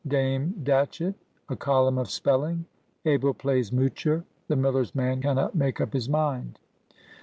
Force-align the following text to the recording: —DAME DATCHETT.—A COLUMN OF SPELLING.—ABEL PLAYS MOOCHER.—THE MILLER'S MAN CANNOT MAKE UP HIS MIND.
—DAME 0.07 0.55
DATCHETT.—A 0.63 1.55
COLUMN 1.57 1.99
OF 1.99 2.09
SPELLING.—ABEL 2.09 3.35
PLAYS 3.35 3.71
MOOCHER.—THE 3.71 4.55
MILLER'S 4.55 4.95
MAN 4.95 5.21
CANNOT 5.21 5.53
MAKE 5.53 5.79
UP 5.79 5.93
HIS 5.93 6.09
MIND. 6.09 6.57